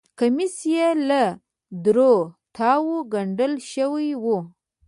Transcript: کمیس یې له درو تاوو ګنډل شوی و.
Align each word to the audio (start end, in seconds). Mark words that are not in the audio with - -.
کمیس 0.19 0.55
یې 0.73 0.87
له 1.09 1.23
درو 1.83 2.13
تاوو 2.55 2.97
ګنډل 3.13 3.53
شوی 3.71 4.09
و. 4.23 4.25